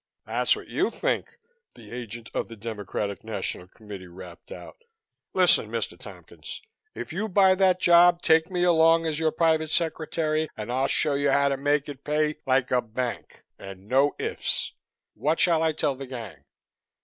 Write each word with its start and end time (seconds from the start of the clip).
"That's 0.25 0.55
what 0.55 0.67
you 0.67 0.89
think," 0.89 1.37
the 1.75 1.91
agent 1.91 2.31
of 2.33 2.47
the 2.47 2.55
Democratic 2.55 3.23
National 3.23 3.67
Committee 3.67 4.07
rapped 4.07 4.51
out. 4.51 4.77
"Listen, 5.35 5.69
Mr. 5.69 5.95
Tompkins, 5.95 6.63
if 6.95 7.13
you 7.13 7.29
buy 7.29 7.53
that 7.53 7.79
job 7.79 8.23
take 8.23 8.49
me 8.49 8.63
along 8.63 9.05
as 9.05 9.19
your 9.19 9.29
private 9.31 9.69
secretary 9.69 10.49
and 10.57 10.71
I'll 10.71 10.87
show 10.87 11.13
you 11.13 11.29
how 11.29 11.49
to 11.49 11.55
make 11.57 11.87
it 11.87 12.03
pay 12.03 12.33
like 12.47 12.71
a 12.71 12.81
bank 12.81 13.43
and 13.59 13.87
no 13.87 14.15
ifs. 14.17 14.73
What 15.13 15.39
shall 15.39 15.61
I 15.61 15.71
tell 15.71 15.93
the 15.95 16.07
gang?" 16.07 16.45